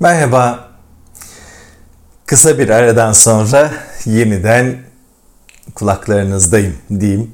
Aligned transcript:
Merhaba. 0.00 0.68
Kısa 2.26 2.58
bir 2.58 2.68
aradan 2.68 3.12
sonra 3.12 3.72
yeniden 4.04 4.78
kulaklarınızdayım 5.74 6.76
diyeyim. 7.00 7.32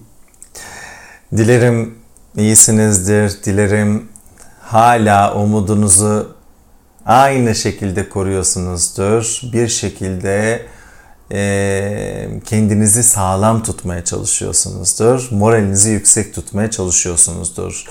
Dilerim 1.36 1.94
iyisinizdir. 2.36 3.42
Dilerim 3.44 4.08
hala 4.60 5.34
umudunuzu 5.34 6.36
aynı 7.04 7.54
şekilde 7.54 8.08
koruyorsunuzdur. 8.08 9.40
Bir 9.52 9.68
şekilde 9.68 10.66
e, 11.32 12.28
kendinizi 12.44 13.02
sağlam 13.02 13.62
tutmaya 13.62 14.04
çalışıyorsunuzdur. 14.04 15.28
Moralinizi 15.30 15.90
yüksek 15.90 16.34
tutmaya 16.34 16.70
çalışıyorsunuzdur. 16.70 17.84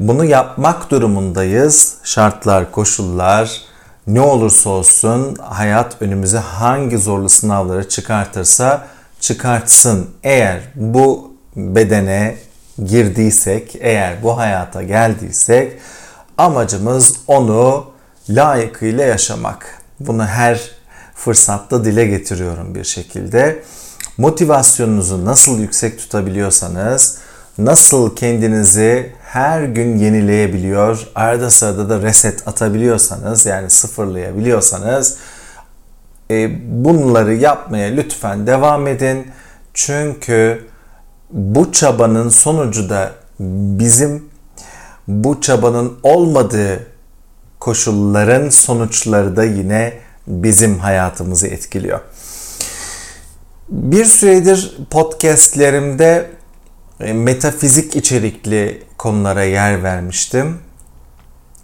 Bunu 0.00 0.24
yapmak 0.24 0.90
durumundayız. 0.90 1.94
Şartlar, 2.04 2.72
koşullar, 2.72 3.66
ne 4.06 4.20
olursa 4.20 4.70
olsun 4.70 5.36
hayat 5.40 6.02
önümüze 6.02 6.38
hangi 6.38 6.98
zorlu 6.98 7.28
sınavları 7.28 7.88
çıkartırsa 7.88 8.86
çıkartsın. 9.20 10.10
Eğer 10.22 10.60
bu 10.74 11.34
bedene 11.56 12.36
girdiysek, 12.84 13.76
eğer 13.80 14.22
bu 14.22 14.38
hayata 14.38 14.82
geldiysek 14.82 15.72
amacımız 16.38 17.14
onu 17.26 17.86
layıkıyla 18.30 19.04
yaşamak. 19.04 19.82
Bunu 20.00 20.26
her 20.26 20.70
fırsatta 21.14 21.84
dile 21.84 22.06
getiriyorum 22.06 22.74
bir 22.74 22.84
şekilde. 22.84 23.62
Motivasyonunuzu 24.18 25.24
nasıl 25.24 25.58
yüksek 25.58 25.98
tutabiliyorsanız, 25.98 27.18
nasıl 27.58 28.16
kendinizi 28.16 29.12
her 29.22 29.62
gün 29.62 29.96
yenileyebiliyor, 29.96 31.08
arada 31.14 31.50
sırada 31.50 31.88
da 31.88 32.02
reset 32.02 32.48
atabiliyorsanız 32.48 33.46
yani 33.46 33.70
sıfırlayabiliyorsanız 33.70 35.16
e, 36.30 36.50
bunları 36.84 37.34
yapmaya 37.34 37.88
lütfen 37.88 38.46
devam 38.46 38.86
edin. 38.86 39.26
Çünkü 39.74 40.66
bu 41.30 41.72
çabanın 41.72 42.28
sonucu 42.28 42.88
da 42.88 43.12
bizim 43.40 44.24
bu 45.08 45.40
çabanın 45.40 45.98
olmadığı 46.02 46.86
koşulların 47.60 48.48
sonuçları 48.48 49.36
da 49.36 49.44
yine 49.44 49.92
bizim 50.26 50.78
hayatımızı 50.78 51.46
etkiliyor. 51.46 52.00
Bir 53.68 54.04
süredir 54.04 54.76
podcastlerimde 54.90 56.30
metafizik 57.00 57.96
içerikli 57.96 58.82
konulara 58.98 59.44
yer 59.44 59.82
vermiştim. 59.82 60.58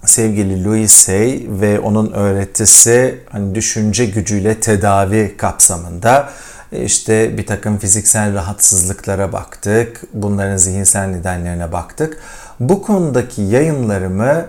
Sevgili 0.04 0.64
Louis 0.64 1.08
Hay 1.08 1.42
ve 1.48 1.80
onun 1.80 2.12
öğretisi 2.12 3.18
hani 3.30 3.54
düşünce 3.54 4.06
gücüyle 4.06 4.60
tedavi 4.60 5.36
kapsamında 5.36 6.30
e, 6.72 6.84
işte 6.84 7.38
bir 7.38 7.46
takım 7.46 7.78
fiziksel 7.78 8.34
rahatsızlıklara 8.34 9.32
baktık. 9.32 10.02
Bunların 10.14 10.56
zihinsel 10.56 11.06
nedenlerine 11.06 11.72
baktık. 11.72 12.18
Bu 12.60 12.82
konudaki 12.82 13.42
yayınlarımı 13.42 14.46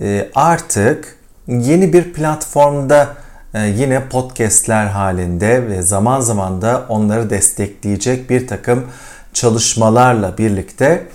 e, 0.00 0.30
artık 0.34 1.18
yeni 1.48 1.92
bir 1.92 2.12
platformda 2.12 3.14
yine 3.54 4.08
podcastler 4.08 4.86
halinde 4.86 5.66
ve 5.66 5.82
zaman 5.82 6.20
zaman 6.20 6.62
da 6.62 6.86
onları 6.88 7.30
destekleyecek 7.30 8.30
bir 8.30 8.46
takım 8.46 8.86
çalışmalarla 9.34 10.38
birlikte 10.38 11.06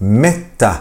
Meta 0.00 0.80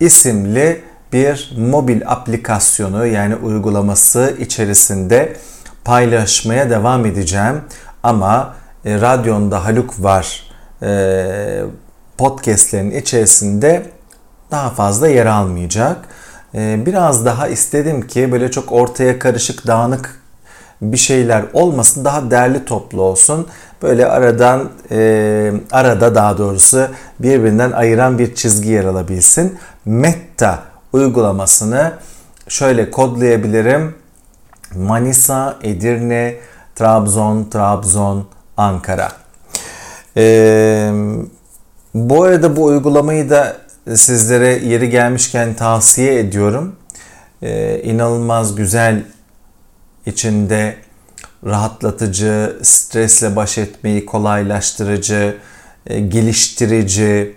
isimli 0.00 0.80
bir 1.12 1.54
mobil 1.58 2.02
aplikasyonu 2.06 3.06
yani 3.06 3.36
uygulaması 3.36 4.34
içerisinde 4.38 5.36
paylaşmaya 5.84 6.70
devam 6.70 7.06
edeceğim. 7.06 7.60
Ama 8.02 8.54
e, 8.84 9.00
radyonda 9.00 9.64
Haluk 9.64 10.02
var 10.02 10.42
e, 10.82 11.62
podcastlerin 12.18 12.90
içerisinde 12.90 13.86
daha 14.50 14.70
fazla 14.70 15.08
yer 15.08 15.26
almayacak. 15.26 15.96
E, 16.54 16.86
biraz 16.86 17.26
daha 17.26 17.48
istedim 17.48 18.06
ki 18.06 18.32
böyle 18.32 18.50
çok 18.50 18.72
ortaya 18.72 19.18
karışık 19.18 19.66
dağınık 19.66 20.23
bir 20.82 20.96
şeyler 20.96 21.44
olmasın 21.52 22.04
daha 22.04 22.30
derli 22.30 22.64
toplu 22.64 23.02
olsun. 23.02 23.46
Böyle 23.82 24.06
aradan 24.06 24.70
e, 24.90 25.52
arada 25.72 26.14
daha 26.14 26.38
doğrusu 26.38 26.86
birbirinden 27.18 27.72
ayıran 27.72 28.18
bir 28.18 28.34
çizgi 28.34 28.70
yer 28.70 28.84
alabilsin. 28.84 29.58
Meta 29.84 30.62
uygulamasını 30.92 31.92
şöyle 32.48 32.90
kodlayabilirim. 32.90 33.94
Manisa, 34.74 35.56
Edirne, 35.62 36.34
Trabzon, 36.76 37.44
Trabzon, 37.44 38.26
Ankara. 38.56 39.08
Ee, 40.16 40.92
bu 41.94 42.22
arada 42.22 42.56
bu 42.56 42.64
uygulamayı 42.64 43.30
da 43.30 43.56
sizlere 43.94 44.48
yeri 44.48 44.90
gelmişken 44.90 45.54
tavsiye 45.54 46.18
ediyorum. 46.18 46.76
Ee, 47.42 47.80
inanılmaz 47.84 48.54
güzel 48.54 49.02
içinde 50.06 50.76
rahatlatıcı, 51.46 52.56
stresle 52.62 53.36
baş 53.36 53.58
etmeyi 53.58 54.06
kolaylaştırıcı, 54.06 55.36
e, 55.86 56.00
geliştirici, 56.00 57.36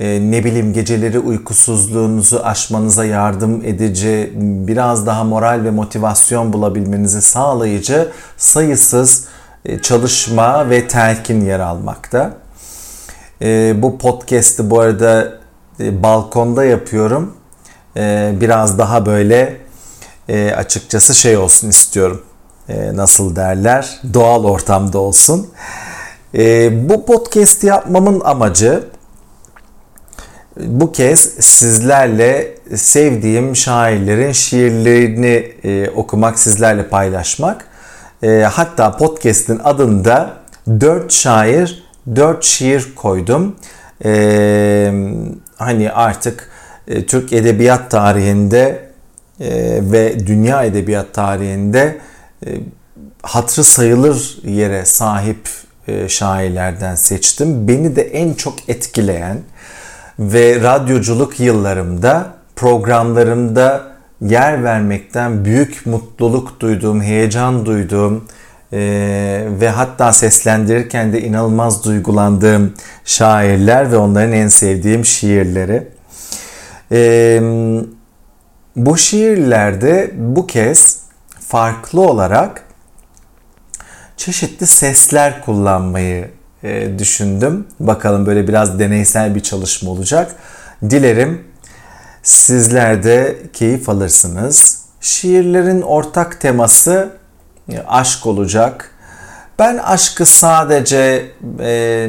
e, 0.00 0.20
ne 0.30 0.44
bileyim 0.44 0.72
geceleri 0.72 1.18
uykusuzluğunuzu 1.18 2.40
aşmanıza 2.44 3.04
yardım 3.04 3.64
edici, 3.64 4.32
biraz 4.36 5.06
daha 5.06 5.24
moral 5.24 5.64
ve 5.64 5.70
motivasyon 5.70 6.52
bulabilmenizi 6.52 7.22
sağlayıcı 7.22 8.08
sayısız 8.36 9.24
e, 9.64 9.82
çalışma 9.82 10.70
ve 10.70 10.88
telkin 10.88 11.40
yer 11.44 11.60
almakta. 11.60 12.32
Bu 13.74 13.98
podcast'i 13.98 14.70
bu 14.70 14.80
arada 14.80 15.32
balkonda 15.78 16.64
yapıyorum. 16.64 17.34
Biraz 18.40 18.78
daha 18.78 19.06
böyle 19.06 19.56
açıkçası 20.34 21.14
şey 21.14 21.36
olsun 21.36 21.68
istiyorum 21.68 22.22
e, 22.68 22.96
nasıl 22.96 23.36
derler 23.36 24.00
doğal 24.14 24.44
ortamda 24.44 24.98
olsun. 24.98 25.50
E, 26.34 26.88
bu 26.88 27.06
podcast 27.06 27.64
yapmamın 27.64 28.20
amacı 28.24 28.84
bu 30.56 30.92
kez 30.92 31.20
sizlerle 31.40 32.54
sevdiğim 32.74 33.56
şairlerin 33.56 34.32
şiirlerini 34.32 35.52
e, 35.64 35.90
okumak, 35.90 36.38
sizlerle 36.38 36.88
paylaşmak. 36.88 37.64
E, 38.22 38.48
hatta 38.52 38.96
podcast'in 38.96 39.60
adında 39.64 40.36
4 40.68 41.12
şair, 41.12 41.84
4 42.16 42.44
şiir 42.44 42.94
koydum. 42.94 43.56
E, 44.04 44.92
hani 45.56 45.90
artık 45.90 46.50
e, 46.88 47.06
Türk 47.06 47.32
edebiyat 47.32 47.90
tarihinde 47.90 48.86
e, 49.40 49.78
ve 49.82 50.26
dünya 50.26 50.64
edebiyat 50.64 51.14
tarihinde 51.14 51.98
e, 52.46 52.50
sayılır 53.48 54.38
yere 54.44 54.84
sahip 54.84 55.48
e, 55.88 56.08
şairlerden 56.08 56.94
seçtim. 56.94 57.68
Beni 57.68 57.96
de 57.96 58.02
en 58.02 58.34
çok 58.34 58.68
etkileyen 58.68 59.38
ve 60.18 60.62
radyoculuk 60.62 61.40
yıllarımda 61.40 62.34
programlarımda 62.56 63.96
yer 64.20 64.64
vermekten 64.64 65.44
büyük 65.44 65.86
mutluluk 65.86 66.60
duyduğum, 66.60 67.02
heyecan 67.02 67.66
duyduğum 67.66 68.24
e, 68.72 68.78
ve 69.60 69.68
hatta 69.68 70.12
seslendirirken 70.12 71.12
de 71.12 71.22
inanılmaz 71.22 71.84
duygulandığım 71.84 72.74
şairler 73.04 73.92
ve 73.92 73.96
onların 73.96 74.32
en 74.32 74.48
sevdiğim 74.48 75.04
şiirleri. 75.04 75.88
E, 76.92 77.40
bu 78.76 78.96
şiirlerde 78.96 80.10
bu 80.14 80.46
kez 80.46 80.98
farklı 81.40 82.00
olarak 82.00 82.62
çeşitli 84.16 84.66
sesler 84.66 85.44
kullanmayı 85.44 86.30
e, 86.62 86.98
düşündüm. 86.98 87.66
Bakalım 87.80 88.26
böyle 88.26 88.48
biraz 88.48 88.78
deneysel 88.78 89.34
bir 89.34 89.40
çalışma 89.40 89.90
olacak. 89.90 90.36
Dilerim 90.90 91.44
sizler 92.22 93.02
de 93.02 93.38
keyif 93.52 93.88
alırsınız. 93.88 94.82
Şiirlerin 95.00 95.82
ortak 95.82 96.40
teması 96.40 97.10
e, 97.72 97.80
aşk 97.88 98.26
olacak. 98.26 98.90
Ben 99.58 99.76
aşkı 99.76 100.26
sadece 100.26 101.30
e, 101.60 102.08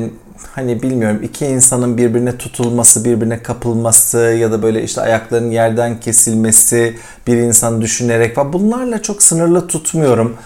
hani 0.55 0.81
bilmiyorum 0.81 1.19
iki 1.23 1.45
insanın 1.45 1.97
birbirine 1.97 2.37
tutulması, 2.37 3.05
birbirine 3.05 3.43
kapılması 3.43 4.17
ya 4.17 4.51
da 4.51 4.63
böyle 4.63 4.83
işte 4.83 5.01
ayaklarının 5.01 5.51
yerden 5.51 5.99
kesilmesi, 5.99 6.97
bir 7.27 7.37
insan 7.37 7.81
düşünerek 7.81 8.35
falan 8.35 8.53
bunlarla 8.53 9.01
çok 9.01 9.23
sınırlı 9.23 9.67
tutmuyorum. 9.67 10.37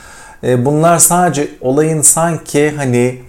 E, 0.44 0.66
bunlar 0.66 0.98
sadece 0.98 1.48
olayın 1.62 2.02
sanki 2.02 2.74
hani 2.78 3.20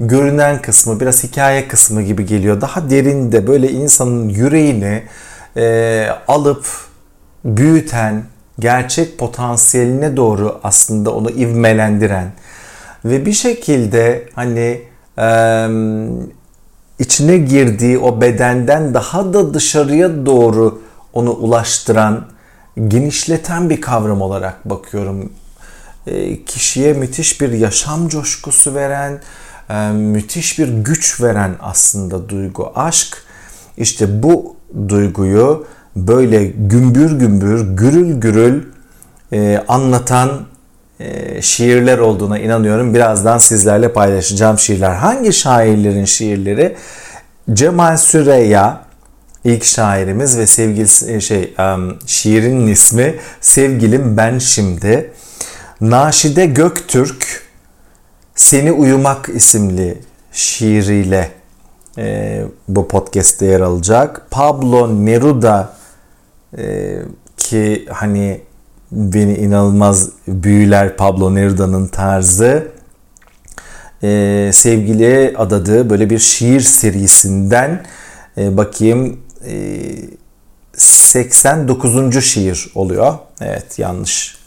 görünen 0.00 0.62
kısmı, 0.62 1.00
biraz 1.00 1.24
hikaye 1.24 1.68
kısmı 1.68 2.02
gibi 2.02 2.26
geliyor. 2.26 2.60
Daha 2.60 2.90
derinde 2.90 3.46
böyle 3.46 3.70
insanın 3.70 4.28
yüreğini 4.28 5.02
e, 5.56 6.06
alıp 6.28 6.66
büyüten, 7.44 8.22
gerçek 8.58 9.18
potansiyeline 9.18 10.16
doğru 10.16 10.60
aslında 10.62 11.14
onu 11.14 11.30
ivmelendiren 11.30 12.32
ve 13.04 13.26
bir 13.26 13.32
şekilde 13.32 14.28
hani 14.34 14.82
e, 15.18 15.68
içine 16.98 17.38
girdiği 17.38 17.98
o 17.98 18.20
bedenden 18.20 18.94
daha 18.94 19.32
da 19.32 19.54
dışarıya 19.54 20.26
doğru 20.26 20.80
onu 21.12 21.30
ulaştıran, 21.30 22.26
genişleten 22.88 23.70
bir 23.70 23.80
kavram 23.80 24.22
olarak 24.22 24.70
bakıyorum. 24.70 25.32
E, 26.06 26.44
kişiye 26.44 26.92
müthiş 26.92 27.40
bir 27.40 27.52
yaşam 27.52 28.08
coşkusu 28.08 28.74
veren, 28.74 29.20
e, 29.70 29.88
müthiş 29.90 30.58
bir 30.58 30.68
güç 30.68 31.20
veren 31.20 31.56
aslında 31.60 32.28
duygu. 32.28 32.72
Aşk 32.74 33.24
işte 33.76 34.22
bu 34.22 34.56
duyguyu 34.88 35.66
böyle 35.96 36.44
gümbür 36.44 37.18
gümbür, 37.18 37.76
gürül 37.76 38.20
gürül 38.20 38.62
e, 39.32 39.64
anlatan 39.68 40.46
şiirler 41.40 41.98
olduğuna 41.98 42.38
inanıyorum. 42.38 42.94
Birazdan 42.94 43.38
sizlerle 43.38 43.92
paylaşacağım 43.92 44.58
şiirler. 44.58 44.90
Hangi 44.90 45.32
şairlerin 45.32 46.04
şiirleri? 46.04 46.76
Cemal 47.52 47.96
Süreyya 47.96 48.84
ilk 49.44 49.64
şairimiz 49.64 50.38
ve 50.38 50.46
sevgilisi 50.46 51.12
e, 51.12 51.20
şey 51.20 51.54
şiirin 52.06 52.66
ismi 52.66 53.14
Sevgilim 53.40 54.16
Ben 54.16 54.38
Şimdi. 54.38 55.12
Naşide 55.80 56.46
Göktürk 56.46 57.42
Seni 58.34 58.72
Uyumak 58.72 59.28
isimli 59.28 59.98
şiiriyle 60.32 61.30
e, 61.98 62.42
bu 62.68 62.88
podcast'te 62.88 63.46
yer 63.46 63.60
alacak. 63.60 64.26
Pablo 64.30 65.06
Neruda 65.06 65.72
e, 66.58 66.96
ki 67.36 67.86
hani 67.90 68.40
beni 68.92 69.34
inanılmaz 69.34 70.08
büyüler 70.28 70.96
Pablo 70.96 71.34
Neruda'nın 71.34 71.86
tarzı. 71.86 72.68
Ee, 74.02 74.50
sevgili 74.52 75.34
adadığı 75.38 75.90
böyle 75.90 76.10
bir 76.10 76.18
şiir 76.18 76.60
serisinden 76.60 77.86
e, 78.38 78.56
bakayım 78.56 79.20
e, 79.46 79.80
89. 80.76 82.24
şiir 82.24 82.70
oluyor. 82.74 83.14
Evet 83.40 83.78
yanlış 83.78 84.38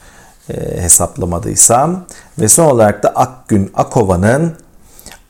e, 0.49 0.81
hesaplamadıysam. 0.81 2.05
Ve 2.39 2.47
son 2.47 2.65
olarak 2.65 3.03
da 3.03 3.09
Akgün 3.09 3.71
Akova'nın 3.73 4.53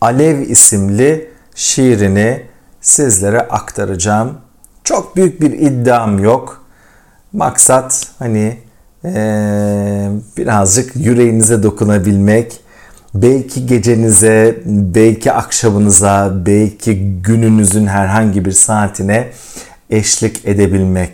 Alev 0.01 0.39
isimli 0.39 1.31
şiirini 1.56 2.45
sizlere 2.81 3.39
aktaracağım. 3.39 4.38
Çok 4.83 5.15
büyük 5.15 5.42
bir 5.42 5.51
iddiam 5.51 6.24
yok. 6.24 6.65
Maksat 7.33 8.07
hani 8.19 8.67
ee, 9.06 10.10
birazcık 10.38 10.96
yüreğinize 10.96 11.64
dokunabilmek, 11.64 12.60
belki 13.14 13.66
gecenize, 13.66 14.58
belki 14.66 15.32
akşamınıza, 15.32 16.34
belki 16.46 17.22
gününüzün 17.22 17.88
herhangi 17.88 18.46
bir 18.46 18.52
saatine 18.52 19.28
eşlik 19.90 20.46
edebilmek. 20.46 21.12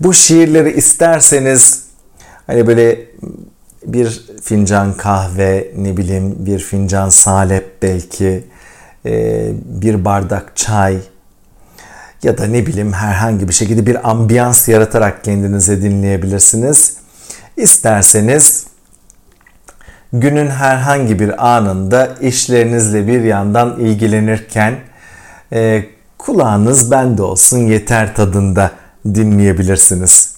Bu 0.00 0.12
şiirleri 0.12 0.72
isterseniz 0.72 1.84
hani 2.46 2.66
böyle 2.66 2.98
bir 3.86 4.26
fincan 4.42 4.96
kahve, 4.96 5.72
ne 5.76 5.96
bileyim 5.96 6.34
bir 6.38 6.58
fincan 6.58 7.08
salep 7.08 7.82
belki, 7.82 8.44
e, 9.06 9.46
bir 9.64 10.04
bardak 10.04 10.56
çay, 10.56 10.98
ya 12.22 12.38
da 12.38 12.46
ne 12.46 12.66
bileyim 12.66 12.92
herhangi 12.92 13.48
bir 13.48 13.54
şekilde 13.54 13.86
bir 13.86 14.10
ambiyans 14.10 14.68
yaratarak 14.68 15.24
kendinize 15.24 15.82
dinleyebilirsiniz. 15.82 16.96
İsterseniz 17.56 18.66
günün 20.12 20.50
herhangi 20.50 21.18
bir 21.18 21.54
anında 21.56 22.06
işlerinizle 22.20 23.06
bir 23.06 23.22
yandan 23.22 23.80
ilgilenirken 23.80 24.74
e, 25.52 25.84
kulağınız 26.18 26.90
bende 26.90 27.22
olsun 27.22 27.58
yeter 27.58 28.14
tadında 28.14 28.70
dinleyebilirsiniz. 29.04 30.32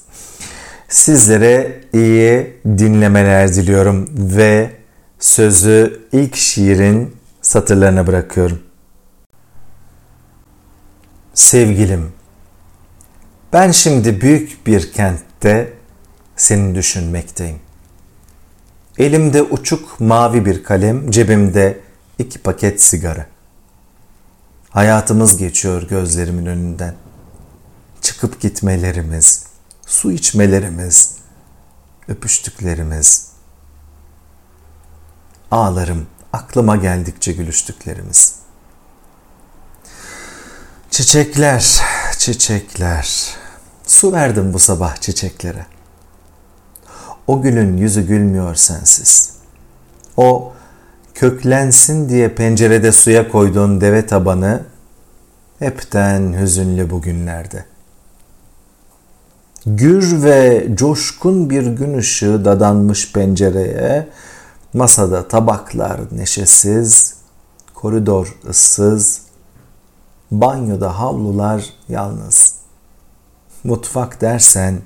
Sizlere 0.89 1.81
iyi 1.93 2.57
dinlemeler 2.67 3.55
diliyorum 3.55 4.11
ve 4.17 4.71
sözü 5.19 6.01
ilk 6.13 6.37
şiirin 6.37 7.17
satırlarına 7.43 8.07
bırakıyorum. 8.07 8.59
Sevgilim, 11.35 12.13
ben 13.53 13.71
şimdi 13.71 14.21
büyük 14.21 14.67
bir 14.67 14.93
kentte 14.93 15.73
seni 16.37 16.75
düşünmekteyim. 16.75 17.61
Elimde 18.99 19.43
uçuk 19.43 20.01
mavi 20.01 20.45
bir 20.45 20.65
kalem, 20.65 21.11
cebimde 21.11 21.81
iki 22.19 22.39
paket 22.39 22.83
sigara. 22.83 23.27
Hayatımız 24.71 25.37
geçiyor 25.37 25.89
gözlerimin 25.89 26.47
önünden. 26.47 26.95
Çıkıp 28.01 28.41
gitmelerimiz, 28.41 29.47
su 29.87 30.13
içmelerimiz, 30.13 31.17
öpüştüklerimiz. 32.09 33.29
Ağlarım 35.51 36.07
aklıma 36.33 36.77
geldikçe 36.77 37.33
gülüştüklerimiz.'' 37.33 38.44
Çiçekler, 40.95 41.81
çiçekler. 42.19 43.37
Su 43.87 44.13
verdim 44.13 44.53
bu 44.55 44.59
sabah 44.59 44.97
çiçeklere. 44.97 45.67
O 47.27 47.43
gülün 47.43 47.77
yüzü 47.77 48.07
gülmüyor 48.07 48.55
sensiz. 48.55 49.33
O 50.17 50.53
köklensin 51.15 52.09
diye 52.09 52.29
pencerede 52.29 52.93
suya 52.93 53.29
koyduğun 53.29 53.81
deve 53.81 54.07
tabanı 54.07 54.63
hepten 55.59 56.41
hüzünlü 56.41 56.91
bugünlerde. 56.91 57.65
Gür 59.67 60.23
ve 60.23 60.69
coşkun 60.75 61.51
bir 61.51 61.67
gün 61.67 61.99
ışığı 61.99 62.45
dadanmış 62.45 63.13
pencereye, 63.13 64.09
masada 64.73 65.29
tabaklar 65.29 66.01
neşesiz, 66.13 67.15
koridor 67.75 68.39
ıssız, 68.49 69.24
Banyoda 70.41 70.99
havlular 70.99 71.65
yalnız. 71.89 72.55
Mutfak 73.65 74.21
dersen 74.21 74.81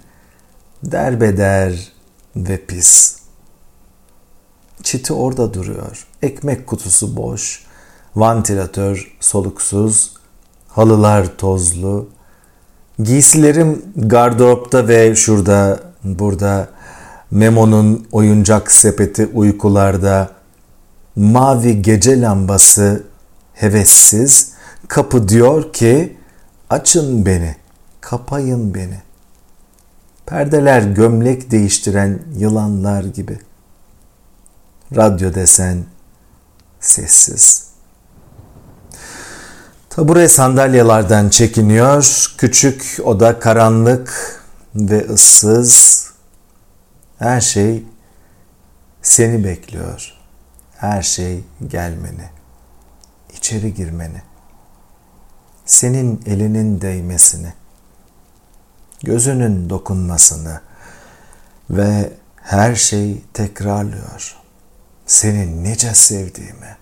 derbeder 0.82 1.92
ve 2.36 2.67
pis. 2.67 3.19
Çiti 4.82 5.12
orada 5.12 5.55
duruyor. 5.55 6.06
Ekmek 6.22 6.67
kutusu 6.67 7.17
boş. 7.17 7.64
Vantilatör 8.17 9.17
soluksuz. 9.20 10.14
Halılar 10.69 11.36
tozlu. 11.36 12.08
Giysilerim 12.98 13.82
gardıropta 13.96 14.88
ve 14.88 15.14
şurada 15.14 15.81
burada 16.05 16.69
Memo'nun 17.31 18.08
oyuncak 18.12 18.72
sepeti 18.72 19.26
uykularda. 19.26 20.31
Mavi 21.17 21.82
gece 21.82 22.20
lambası 22.20 23.05
hevessiz 23.55 24.57
Kapı 24.89 25.29
diyor 25.29 25.73
ki 25.73 26.17
açın 26.70 27.27
beni, 27.27 27.56
kapayın 28.01 28.75
beni. 28.75 29.03
Perdeler 30.27 30.82
gömlek 30.82 31.51
değiştiren 31.51 32.23
yılanlar 32.37 33.05
gibi. 33.05 33.39
Radyo 34.97 35.35
desen 35.35 35.85
sessiz. 36.81 37.69
Tabure 39.91 40.29
sandalyelerden 40.29 41.29
çekiniyor. 41.29 42.35
Küçük 42.39 42.99
oda 43.05 43.39
karanlık 43.39 44.41
ve 44.75 45.06
ıssız. 45.08 46.05
Her 47.19 47.41
şey 47.41 47.85
seni 49.03 49.44
bekliyor. 49.44 50.15
Her 50.77 51.03
şey 51.03 51.44
gelmeni. 51.69 52.31
içeri 53.35 53.75
girmeni 53.75 54.28
senin 55.69 56.22
elinin 56.27 56.81
değmesini, 56.81 57.53
gözünün 59.03 59.70
dokunmasını 59.70 60.60
ve 61.70 62.13
her 62.37 62.75
şey 62.75 63.22
tekrarlıyor. 63.34 64.37
Seni 65.06 65.65
nice 65.65 65.94
sevdiğimi. 65.94 66.77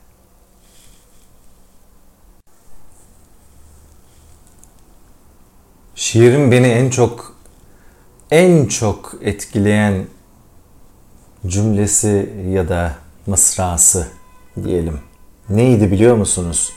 Şiirin 5.95 6.53
beni 6.53 6.67
en 6.67 6.91
çok 6.91 7.37
en 8.31 8.67
çok 8.67 9.15
etkileyen 9.21 10.07
cümlesi 11.47 12.33
ya 12.51 12.69
da 12.69 12.95
mısrası 13.27 14.09
diyelim. 14.65 15.01
Neydi 15.49 15.91
biliyor 15.91 16.17
musunuz? 16.17 16.73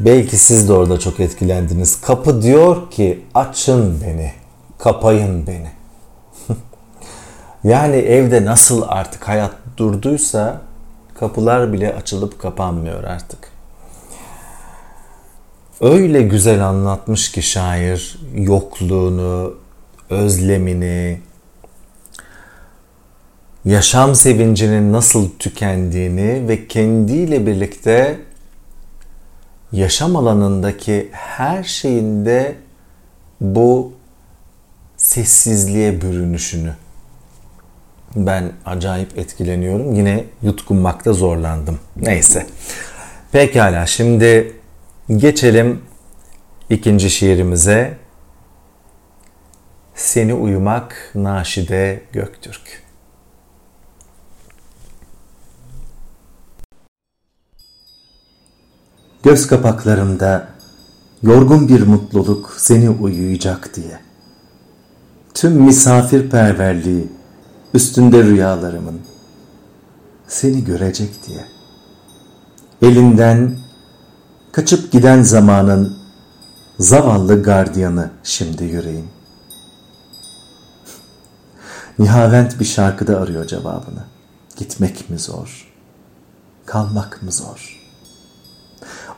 Belki 0.00 0.36
siz 0.36 0.68
de 0.68 0.72
orada 0.72 0.98
çok 0.98 1.20
etkilendiniz. 1.20 2.00
Kapı 2.00 2.42
diyor 2.42 2.90
ki 2.90 3.24
açın 3.34 4.00
beni, 4.06 4.32
kapayın 4.78 5.46
beni. 5.46 5.70
Yani 7.64 7.96
evde 7.96 8.44
nasıl 8.44 8.82
artık 8.86 9.28
hayat 9.28 9.52
durduysa 9.76 10.60
kapılar 11.14 11.72
bile 11.72 11.94
açılıp 11.94 12.38
kapanmıyor 12.38 13.04
artık. 13.04 13.38
Öyle 15.80 16.22
güzel 16.22 16.66
anlatmış 16.66 17.32
ki 17.32 17.42
şair 17.42 18.18
yokluğunu, 18.34 19.54
özlemini, 20.10 21.20
yaşam 23.64 24.14
sevincinin 24.14 24.92
nasıl 24.92 25.30
tükendiğini 25.38 26.48
ve 26.48 26.68
kendiyle 26.68 27.46
birlikte 27.46 28.20
yaşam 29.74 30.16
alanındaki 30.16 31.08
her 31.12 31.62
şeyinde 31.62 32.54
bu 33.40 33.92
sessizliğe 34.96 36.00
bürünüşünü 36.00 36.72
ben 38.16 38.52
acayip 38.66 39.18
etkileniyorum. 39.18 39.94
Yine 39.94 40.24
yutkunmakta 40.42 41.12
zorlandım. 41.12 41.78
Neyse. 41.96 42.46
Pekala 43.32 43.86
şimdi 43.86 44.52
geçelim 45.16 45.82
ikinci 46.70 47.10
şiirimize. 47.10 47.98
Seni 49.94 50.34
uyumak 50.34 51.10
Naşide 51.14 52.02
Göktürk. 52.12 52.83
Göz 59.24 59.46
kapaklarımda 59.46 60.48
yorgun 61.22 61.68
bir 61.68 61.86
mutluluk 61.86 62.54
seni 62.56 62.90
uyuyacak 62.90 63.76
diye. 63.76 64.00
Tüm 65.34 65.52
misafirperverliği 65.52 67.12
üstünde 67.74 68.24
rüyalarımın 68.24 69.00
seni 70.28 70.64
görecek 70.64 71.26
diye. 71.26 71.44
Elinden 72.82 73.58
kaçıp 74.52 74.92
giden 74.92 75.22
zamanın 75.22 75.96
zavallı 76.78 77.42
gardiyanı 77.42 78.10
şimdi 78.22 78.64
yüreğim. 78.64 79.08
Nihavent 81.98 82.60
bir 82.60 82.64
şarkıda 82.64 83.20
arıyor 83.20 83.46
cevabını. 83.46 84.04
Gitmek 84.56 85.10
mi 85.10 85.18
zor? 85.18 85.72
Kalmak 86.66 87.22
mı 87.22 87.32
zor? 87.32 87.83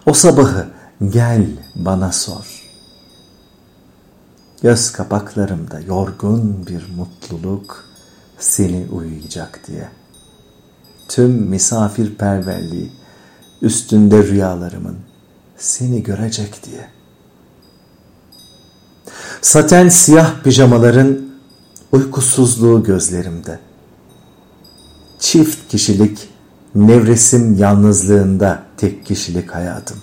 O 0.06 0.14
sabahı 0.14 0.66
gel 1.08 1.46
bana 1.74 2.12
sor. 2.12 2.62
Göz 4.62 4.92
kapaklarımda 4.92 5.80
yorgun 5.80 6.66
bir 6.66 6.84
mutluluk 6.96 7.84
seni 8.38 8.86
uyuyacak 8.92 9.60
diye. 9.66 9.88
Tüm 11.08 11.30
misafirperverliği 11.30 12.92
üstünde 13.62 14.22
rüyalarımın 14.22 14.96
seni 15.56 16.02
görecek 16.02 16.66
diye. 16.66 16.88
Saten 19.42 19.88
siyah 19.88 20.42
pijamaların 20.42 21.20
uykusuzluğu 21.92 22.82
gözlerimde. 22.82 23.58
Çift 25.18 25.68
kişilik 25.68 26.28
nevresim 26.74 27.54
yalnızlığında 27.58 28.62
tek 28.76 29.06
kişilik 29.06 29.54
hayatım. 29.54 29.96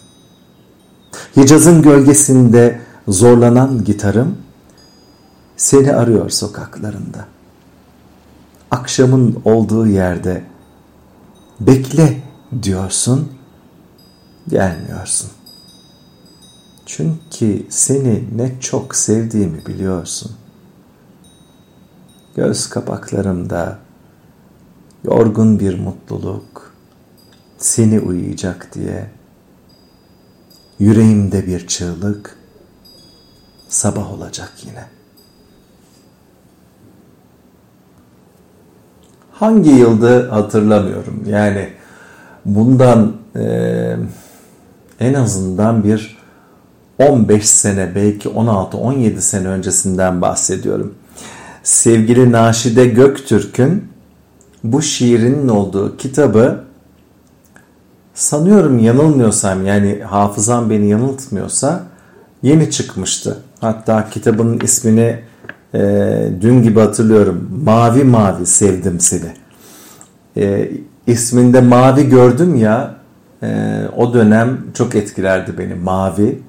Hicaz'ın 1.38 1.82
gölgesinde 1.82 2.82
zorlanan 3.08 3.84
gitarım 3.84 4.38
seni 5.58 5.94
arıyor 5.94 6.30
sokaklarında. 6.30 7.26
Akşamın 8.72 9.42
olduğu 9.46 9.88
yerde 9.88 10.44
bekle 11.60 12.24
diyorsun, 12.64 13.32
gelmiyorsun. 14.48 15.30
Çünkü 16.86 17.66
seni 17.70 18.38
ne 18.38 18.60
çok 18.60 18.96
sevdiğimi 18.96 19.66
biliyorsun. 19.66 20.32
Göz 22.36 22.70
kapaklarımda 22.70 23.80
yorgun 25.04 25.60
bir 25.60 25.80
mutluluk 25.80 26.74
seni 27.58 28.00
uyuyacak 28.00 28.70
diye 28.74 29.10
yüreğimde 30.80 31.48
bir 31.48 31.68
çığlık 31.68 32.38
sabah 33.68 34.14
olacak 34.14 34.54
yine. 34.66 34.86
Hangi 39.32 39.70
yıldı 39.70 40.30
hatırlamıyorum. 40.30 41.24
Yani 41.28 41.70
bundan 42.46 43.16
e, 43.36 43.96
en 45.00 45.14
azından 45.14 45.84
bir 45.84 46.18
15 47.00 47.50
sene 47.50 47.96
belki 47.96 48.30
16-17 48.30 49.22
sene 49.22 49.48
öncesinden 49.48 50.22
bahsediyorum. 50.22 50.96
Sevgili 51.64 52.32
Naşide 52.32 52.86
Göktürk'ün 52.86 53.93
bu 54.64 54.82
şiirinin 54.82 55.48
olduğu 55.48 55.98
kitabı 55.98 56.64
sanıyorum 58.14 58.80
yanılmıyorsam 58.80 59.66
yani 59.66 60.02
hafızam 60.04 60.70
beni 60.70 60.90
yanıltmıyorsa 60.90 61.84
yeni 62.44 62.72
çıkmıştı. 62.72 63.38
Hatta 63.62 64.10
kitabın 64.10 64.60
ismini 64.60 65.20
e, 65.74 65.80
dün 66.42 66.64
gibi 66.64 66.80
hatırlıyorum. 66.80 67.50
Mavi 67.64 68.04
mavi 68.04 68.46
sevdim 68.46 69.00
seni. 69.00 69.34
E, 70.38 70.72
isminde 71.08 71.62
mavi 71.62 72.10
gördüm 72.10 72.56
ya 72.56 72.96
e, 73.44 73.80
o 73.98 74.14
dönem 74.14 74.58
çok 74.74 74.96
etkilerdi 74.96 75.58
beni 75.58 75.76
mavi. 75.76 76.40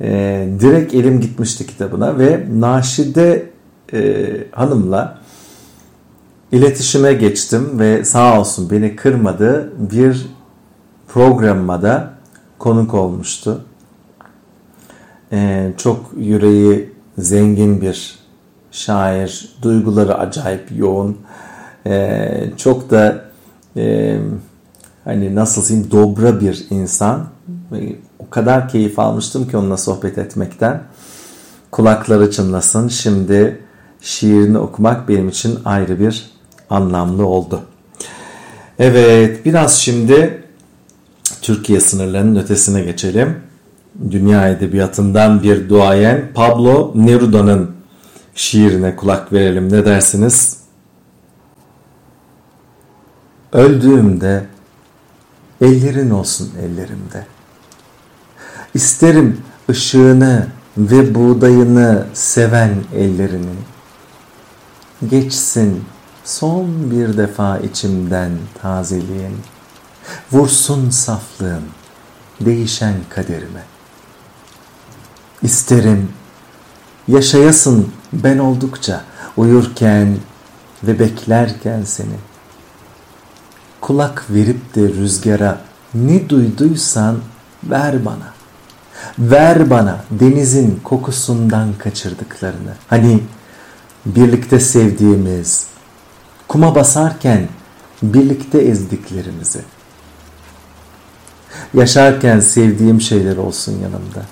E, 0.00 0.48
direkt 0.60 0.94
elim 0.94 1.20
gitmişti 1.20 1.66
kitabına 1.66 2.18
ve 2.18 2.46
Naşide 2.58 3.46
e, 3.92 4.26
hanımla 4.50 5.18
iletişime 6.52 7.12
geçtim 7.12 7.78
ve 7.78 8.04
sağ 8.04 8.40
olsun 8.40 8.70
beni 8.70 8.96
kırmadı. 8.96 9.72
Bir 9.78 10.26
programıma 11.08 11.82
da 11.82 12.14
konuk 12.58 12.94
olmuştu. 12.94 13.64
Ee, 15.32 15.72
çok 15.76 16.10
yüreği 16.16 16.92
zengin 17.18 17.80
bir 17.80 18.18
şair, 18.70 19.56
duyguları 19.62 20.18
acayip 20.18 20.68
yoğun. 20.76 21.18
Ee, 21.86 22.50
çok 22.56 22.90
da 22.90 23.24
e, 23.76 24.18
hani 25.04 25.34
nasıl 25.34 25.68
diyeyim 25.68 25.90
dobra 25.90 26.40
bir 26.40 26.66
insan. 26.70 27.26
O 28.18 28.30
kadar 28.30 28.68
keyif 28.68 28.98
almıştım 28.98 29.48
ki 29.48 29.56
onunla 29.56 29.76
sohbet 29.76 30.18
etmekten. 30.18 30.82
Kulakları 31.70 32.30
çınlasın. 32.30 32.88
Şimdi 32.88 33.58
şiirini 34.00 34.58
okumak 34.58 35.08
benim 35.08 35.28
için 35.28 35.58
ayrı 35.64 36.00
bir 36.00 36.37
anlamlı 36.70 37.26
oldu. 37.26 37.62
Evet 38.78 39.44
biraz 39.44 39.78
şimdi 39.78 40.44
Türkiye 41.42 41.80
sınırlarının 41.80 42.40
ötesine 42.40 42.82
geçelim. 42.82 43.40
Dünya 44.10 44.48
edebiyatından 44.48 45.42
bir 45.42 45.68
duayen 45.68 46.28
Pablo 46.34 46.92
Neruda'nın 46.94 47.70
şiirine 48.34 48.96
kulak 48.96 49.32
verelim. 49.32 49.72
Ne 49.72 49.84
dersiniz? 49.84 50.58
Öldüğümde 53.52 54.44
ellerin 55.60 56.10
olsun 56.10 56.50
ellerimde. 56.60 57.26
İsterim 58.74 59.40
ışığını 59.70 60.46
ve 60.78 61.14
buğdayını 61.14 62.06
seven 62.14 62.74
ellerini. 62.94 63.54
Geçsin 65.10 65.84
son 66.28 66.90
bir 66.90 67.16
defa 67.16 67.58
içimden 67.58 68.32
tazeliğin. 68.62 69.36
Vursun 70.32 70.90
saflığın 70.90 71.64
değişen 72.40 72.94
kaderime. 73.08 73.62
İsterim 75.42 76.08
yaşayasın 77.08 77.92
ben 78.12 78.38
oldukça 78.38 79.04
uyurken 79.36 80.16
ve 80.82 80.98
beklerken 80.98 81.82
seni. 81.82 82.16
Kulak 83.80 84.26
verip 84.30 84.74
de 84.74 84.80
rüzgara 84.80 85.60
ne 85.94 86.28
duyduysan 86.28 87.18
ver 87.64 88.04
bana. 88.04 88.32
Ver 89.18 89.70
bana 89.70 90.04
denizin 90.10 90.80
kokusundan 90.84 91.68
kaçırdıklarını. 91.78 92.72
Hani 92.88 93.22
birlikte 94.06 94.60
sevdiğimiz, 94.60 95.66
kuma 96.48 96.74
basarken 96.74 97.48
birlikte 98.02 98.58
ezdiklerimizi. 98.58 99.60
Yaşarken 101.74 102.40
sevdiğim 102.40 103.00
şeyler 103.00 103.36
olsun 103.36 103.72
yanımda. 103.72 104.22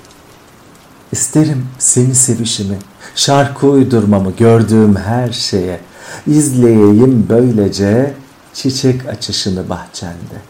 İsterim 1.13 1.69
seni 1.79 2.15
sevişimi, 2.15 2.79
şarkı 3.15 3.67
uydurmamı 3.67 4.31
gördüğüm 4.37 4.97
her 4.97 5.33
şeye. 5.33 5.81
İzleyeyim 6.27 7.27
böylece 7.29 8.15
çiçek 8.55 9.07
açışını 9.07 9.69
bahçende. 9.69 10.41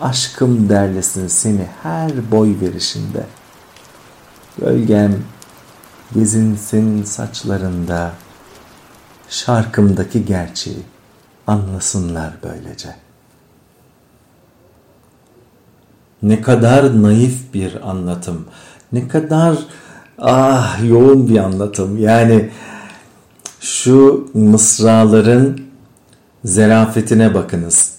Aşkım 0.00 0.68
derlesin 0.68 1.28
seni 1.28 1.66
her 1.82 2.30
boy 2.30 2.54
verişinde. 2.60 3.26
Gölgem 4.58 5.14
gezinsin 6.14 7.04
saçlarında. 7.04 8.12
Şarkımdaki 9.28 10.24
gerçeği 10.24 10.82
anlasınlar 11.46 12.32
böylece. 12.42 12.88
Ne 16.22 16.42
kadar 16.42 17.02
naif 17.02 17.54
bir 17.54 17.90
anlatım. 17.90 18.46
Ne 18.92 19.08
kadar 19.08 19.58
ah 20.18 20.88
yoğun 20.88 21.28
bir 21.28 21.38
anlatım. 21.38 21.98
Yani 21.98 22.50
şu 23.60 24.28
mısraların 24.34 25.58
zerafetine 26.44 27.34
bakınız. 27.34 27.96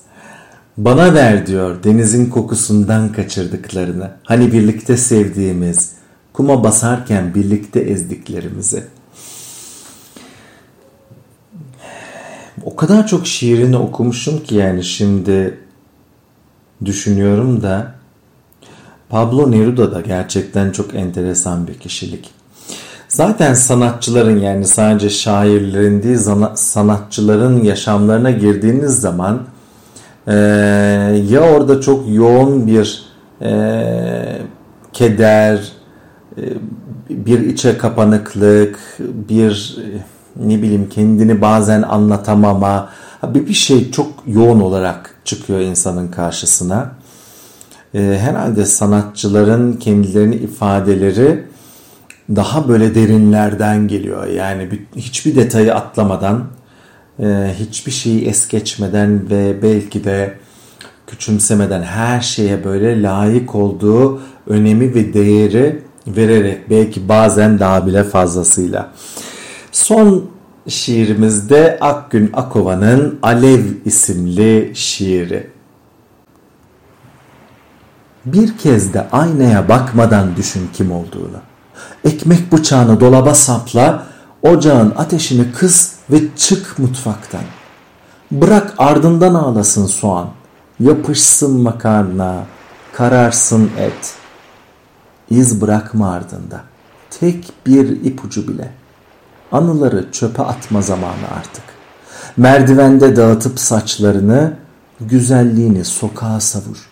Bana 0.78 1.14
ver 1.14 1.48
diyor 1.48 1.84
denizin 1.84 2.30
kokusundan 2.30 3.12
kaçırdıklarını. 3.12 4.12
Hani 4.24 4.52
birlikte 4.52 4.98
sevdiğimiz, 4.98 5.92
kuma 6.34 6.64
basarken 6.64 7.36
birlikte 7.36 7.80
ezdiklerimizi. 7.80 8.84
O 12.64 12.76
kadar 12.76 13.08
çok 13.08 13.28
şiirini 13.28 13.78
okumuşum 13.78 14.44
ki 14.44 14.56
yani 14.56 14.84
şimdi 14.84 15.58
düşünüyorum 16.86 17.62
da 17.64 17.94
Pablo 19.10 19.52
Neruda 19.52 19.96
da 19.96 20.02
gerçekten 20.02 20.72
çok 20.72 20.96
enteresan 20.96 21.68
bir 21.68 21.74
kişilik. 21.74 22.30
Zaten 23.08 23.54
sanatçıların 23.54 24.40
yani 24.40 24.66
sadece 24.66 25.10
şairlerin 25.10 26.04
değil 26.04 26.20
sanatçıların 26.56 27.64
yaşamlarına 27.64 28.32
girdiğiniz 28.32 29.00
zaman 29.00 29.42
e, 30.28 30.34
ya 31.30 31.42
orada 31.42 31.82
çok 31.82 32.06
yoğun 32.10 32.68
bir 32.68 33.04
e, 33.42 34.42
keder, 34.94 35.72
e, 36.38 36.44
bir 37.10 37.40
içe 37.40 37.78
kapanıklık, 37.78 38.80
bir 39.00 39.78
ne 40.46 40.62
bileyim 40.62 40.90
kendini 40.90 41.42
bazen 41.42 41.82
anlatamama, 41.82 42.90
bir 43.24 43.54
şey 43.54 43.92
çok 43.92 44.08
yoğun 44.28 44.60
olarak 44.60 45.16
çıkıyor 45.26 45.60
insanın 45.60 46.08
karşısına. 46.08 46.92
E, 47.94 48.00
herhalde 48.00 48.66
sanatçıların 48.66 49.74
kendilerini 49.74 50.36
ifadeleri 50.36 51.44
daha 52.36 52.68
böyle 52.68 52.96
derinlerden 52.96 53.88
geliyor. 53.88 54.28
Yani 54.28 54.70
hiçbir 54.96 55.36
detayı 55.36 55.76
atlamadan, 55.76 56.44
e, 57.20 57.54
hiçbir 57.60 57.92
şeyi 57.92 58.26
es 58.26 58.48
geçmeden 58.48 59.30
ve 59.30 59.62
belki 59.62 60.04
de 60.04 60.34
küçümsemeden 61.08 61.84
her 61.84 62.22
şeye 62.22 62.64
böyle 62.64 63.02
layık 63.02 63.56
olduğu 63.56 64.22
önemi 64.48 64.96
ve 64.96 65.14
değeri 65.14 65.82
vererek 66.08 66.70
belki 66.70 67.10
bazen 67.10 67.60
daha 67.60 67.88
bile 67.88 68.04
fazlasıyla. 68.04 68.92
Son 69.78 70.26
şiirimizde 70.68 71.78
Akgün 71.82 72.30
Akova'nın 72.34 73.20
Alev 73.22 73.66
isimli 73.86 74.72
şiiri. 74.76 75.52
Bir 78.26 78.58
kez 78.58 78.94
de 78.94 79.08
aynaya 79.12 79.70
bakmadan 79.70 80.36
düşün 80.36 80.70
kim 80.74 80.92
olduğunu. 80.92 81.38
Ekmek 82.06 82.52
bıçağını 82.52 83.00
dolaba 83.00 83.36
sapla, 83.36 84.08
ocağın 84.42 84.94
ateşini 84.98 85.52
kıs 85.52 85.94
ve 86.10 86.20
çık 86.38 86.80
mutfaktan. 86.80 87.44
Bırak 88.32 88.74
ardından 88.78 89.36
ağlasın 89.36 89.86
soğan, 89.86 90.30
yapışsın 90.80 91.62
makarna, 91.62 92.46
kararsın 92.94 93.72
et. 93.80 94.14
İz 95.30 95.62
bırakma 95.62 96.12
ardında, 96.12 96.62
tek 97.20 97.54
bir 97.66 97.90
ipucu 97.90 98.48
bile. 98.48 98.72
Anıları 99.52 100.12
çöpe 100.12 100.44
atma 100.44 100.82
zamanı 100.82 101.28
artık. 101.38 101.64
Merdivende 102.38 103.16
dağıtıp 103.16 103.60
saçlarını, 103.60 104.54
güzelliğini 105.02 105.86
sokağa 105.86 106.40
savur. 106.40 106.90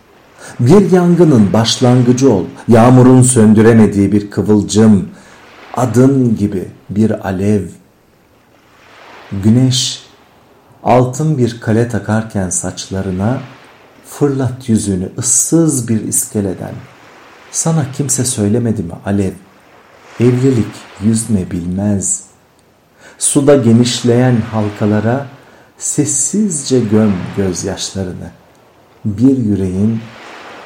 Bir 0.59 0.91
yangının 0.91 1.53
başlangıcı 1.53 2.31
ol, 2.31 2.45
yağmurun 2.67 3.21
söndüremediği 3.21 4.11
bir 4.11 4.31
kıvılcım, 4.31 5.09
adın 5.73 6.37
gibi 6.37 6.67
bir 6.89 7.27
alev. 7.27 7.61
Güneş 9.43 10.05
altın 10.83 11.37
bir 11.37 11.59
kale 11.61 11.89
takarken 11.89 12.49
saçlarına, 12.49 13.39
fırlat 14.05 14.69
yüzünü 14.69 15.09
ıssız 15.17 15.87
bir 15.87 16.01
iskeleden. 16.03 16.73
Sana 17.51 17.85
kimse 17.97 18.25
söylemedi 18.25 18.83
mi 18.83 18.93
alev? 19.05 19.31
Evlilik 20.19 20.73
yüzme 21.03 21.51
bilmez. 21.51 22.34
Suda 23.19 23.55
genişleyen 23.55 24.35
halkalara 24.51 25.25
sessizce 25.77 26.79
göm 26.79 27.13
gözyaşlarını. 27.37 28.29
Bir 29.05 29.37
yüreğin 29.37 29.99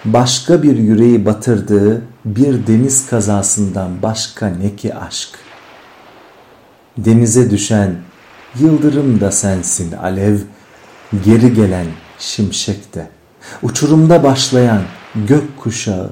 başka 0.05 0.63
bir 0.63 0.77
yüreği 0.77 1.25
batırdığı 1.25 2.01
bir 2.25 2.67
deniz 2.67 3.09
kazasından 3.09 4.01
başka 4.01 4.47
ne 4.47 4.75
ki 4.75 4.95
aşk? 4.95 5.29
Denize 6.97 7.51
düşen 7.51 7.95
yıldırım 8.59 9.19
da 9.19 9.31
sensin 9.31 9.91
alev, 9.91 10.37
geri 11.25 11.53
gelen 11.53 11.85
şimşek 12.19 12.95
de. 12.95 13.09
Uçurumda 13.63 14.23
başlayan 14.23 14.81
gök 15.15 15.57
kuşağı, 15.57 16.09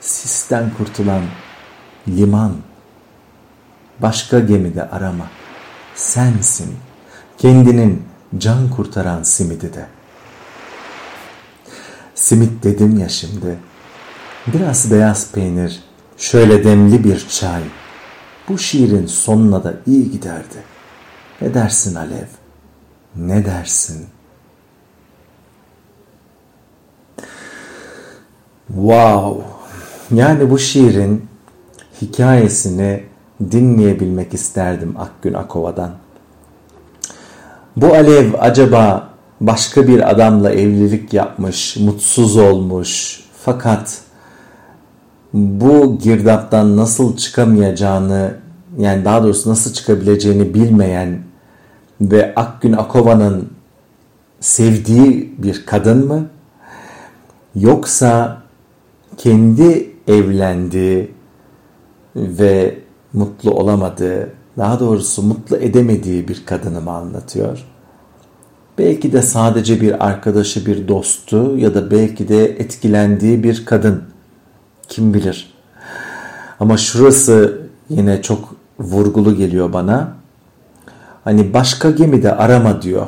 sisten 0.00 0.70
kurtulan 0.78 1.22
liman. 2.08 2.52
Başka 3.98 4.38
gemide 4.40 4.90
arama, 4.90 5.26
sensin, 5.94 6.76
kendinin 7.38 8.02
can 8.38 8.70
kurtaran 8.70 9.22
simidi 9.22 9.74
de.'' 9.74 10.02
Simit 12.22 12.64
dedim 12.64 12.98
ya 12.98 13.08
şimdi. 13.08 13.58
Biraz 14.46 14.90
beyaz 14.90 15.32
peynir, 15.32 15.82
şöyle 16.16 16.64
demli 16.64 17.04
bir 17.04 17.28
çay. 17.28 17.62
Bu 18.48 18.58
şiirin 18.58 19.06
sonuna 19.06 19.64
da 19.64 19.74
iyi 19.86 20.10
giderdi. 20.10 20.62
Ne 21.40 21.54
dersin 21.54 21.94
Alev? 21.94 22.26
Ne 23.16 23.44
dersin? 23.44 24.06
Wow! 28.68 29.44
Yani 30.10 30.50
bu 30.50 30.58
şiirin 30.58 31.28
hikayesini 32.02 33.04
dinleyebilmek 33.50 34.34
isterdim 34.34 34.94
Akgün 34.98 35.34
Akova'dan. 35.34 35.90
Bu 37.76 37.86
Alev 37.86 38.32
acaba 38.38 39.08
başka 39.40 39.88
bir 39.88 40.10
adamla 40.10 40.50
evlilik 40.50 41.12
yapmış, 41.12 41.76
mutsuz 41.76 42.36
olmuş 42.36 43.20
fakat 43.44 44.00
bu 45.32 45.98
girdaptan 45.98 46.76
nasıl 46.76 47.16
çıkamayacağını 47.16 48.34
yani 48.78 49.04
daha 49.04 49.22
doğrusu 49.22 49.50
nasıl 49.50 49.72
çıkabileceğini 49.72 50.54
bilmeyen 50.54 51.18
ve 52.00 52.32
Akgün 52.36 52.72
Akova'nın 52.72 53.48
sevdiği 54.40 55.34
bir 55.38 55.66
kadın 55.66 56.06
mı? 56.06 56.26
Yoksa 57.54 58.42
kendi 59.16 59.90
evlendiği 60.08 61.10
ve 62.16 62.81
mutlu 63.12 63.50
olamadığı, 63.50 64.32
daha 64.58 64.80
doğrusu 64.80 65.22
mutlu 65.22 65.56
edemediği 65.56 66.28
bir 66.28 66.46
kadını 66.46 66.80
mı 66.80 66.90
anlatıyor? 66.90 67.66
Belki 68.78 69.12
de 69.12 69.22
sadece 69.22 69.80
bir 69.80 70.06
arkadaşı, 70.06 70.66
bir 70.66 70.88
dostu 70.88 71.56
ya 71.56 71.74
da 71.74 71.90
belki 71.90 72.28
de 72.28 72.44
etkilendiği 72.44 73.42
bir 73.42 73.64
kadın. 73.64 74.02
Kim 74.88 75.14
bilir. 75.14 75.54
Ama 76.60 76.76
şurası 76.76 77.60
yine 77.88 78.22
çok 78.22 78.56
vurgulu 78.78 79.36
geliyor 79.36 79.72
bana. 79.72 80.12
Hani 81.24 81.54
başka 81.54 81.90
gemide 81.90 82.34
arama 82.34 82.82
diyor 82.82 83.06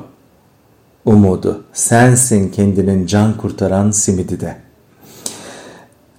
umudu. 1.05 1.65
Sensin 1.73 2.51
kendinin 2.51 3.07
can 3.07 3.37
kurtaran 3.37 3.91
simidi 3.91 4.41
de. 4.41 4.57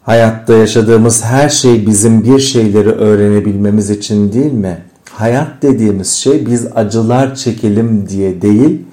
Hayatta 0.05 0.53
yaşadığımız 0.53 1.23
her 1.23 1.49
şey 1.49 1.87
bizim 1.87 2.23
bir 2.23 2.39
şeyleri 2.39 2.89
öğrenebilmemiz 2.89 3.89
için 3.89 4.33
değil 4.33 4.51
mi? 4.51 4.77
Hayat 5.11 5.61
dediğimiz 5.61 6.09
şey 6.09 6.45
biz 6.45 6.67
acılar 6.75 7.35
çekelim 7.35 8.09
diye 8.09 8.41
değil, 8.41 8.85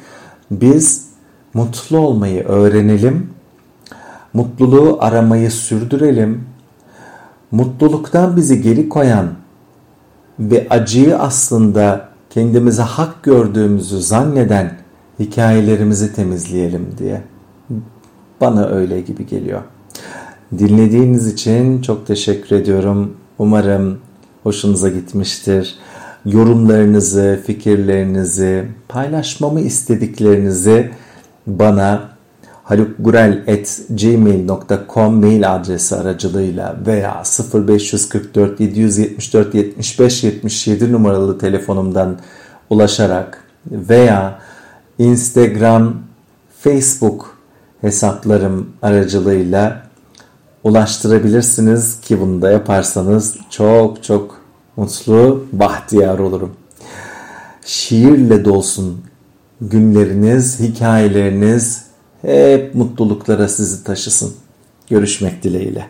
biz 0.50 1.06
mutlu 1.54 1.98
olmayı 1.98 2.44
öğrenelim, 2.44 3.30
mutluluğu 4.32 4.96
aramayı 5.00 5.50
sürdürelim, 5.50 6.44
mutluluktan 7.50 8.36
bizi 8.36 8.62
geri 8.62 8.88
koyan 8.88 9.28
ve 10.38 10.66
acıyı 10.70 11.18
aslında 11.18 12.08
kendimize 12.30 12.82
hak 12.82 13.22
gördüğümüzü 13.22 14.02
zanneden 14.02 14.72
hikayelerimizi 15.20 16.14
temizleyelim 16.14 16.86
diye. 16.98 17.22
Bana 18.40 18.66
öyle 18.66 19.00
gibi 19.00 19.26
geliyor. 19.26 19.62
Dinlediğiniz 20.58 21.32
için 21.32 21.82
çok 21.82 22.06
teşekkür 22.06 22.56
ediyorum. 22.56 23.16
Umarım 23.38 23.98
hoşunuza 24.42 24.88
gitmiştir. 24.88 25.78
Yorumlarınızı, 26.26 27.40
fikirlerinizi, 27.46 28.64
paylaşmamı 28.88 29.60
istediklerinizi 29.60 30.90
bana 31.46 32.12
halukgurel.gmail.com 32.64 35.20
mail 35.20 35.54
adresi 35.54 35.96
aracılığıyla 35.96 36.76
veya 36.86 37.22
0544 37.54 38.60
774 38.60 39.54
75 39.54 40.24
77 40.24 40.92
numaralı 40.92 41.38
telefonumdan 41.38 42.18
ulaşarak 42.70 43.44
veya 43.66 44.38
Instagram, 44.98 45.94
Facebook 46.60 47.38
hesaplarım 47.80 48.70
aracılığıyla 48.82 49.81
ulaştırabilirsiniz 50.64 52.00
ki 52.00 52.20
bunu 52.20 52.42
da 52.42 52.50
yaparsanız 52.50 53.36
çok 53.50 54.04
çok 54.04 54.40
mutlu, 54.76 55.44
bahtiyar 55.52 56.18
olurum. 56.18 56.52
Şiirle 57.64 58.44
dolsun 58.44 59.02
günleriniz, 59.60 60.60
hikayeleriniz 60.60 61.84
hep 62.22 62.74
mutluluklara 62.74 63.48
sizi 63.48 63.84
taşısın. 63.84 64.34
Görüşmek 64.90 65.42
dileğiyle. 65.42 65.86